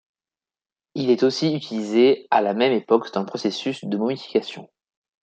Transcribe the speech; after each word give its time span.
Il 0.95 1.11
est 1.11 1.21
aussi 1.21 1.53
utilisé 1.53 2.25
à 2.31 2.41
la 2.41 2.55
même 2.55 2.71
époque 2.73 3.13
dans 3.13 3.19
le 3.19 3.27
processus 3.27 3.85
de 3.85 3.97
momification. 3.97 4.67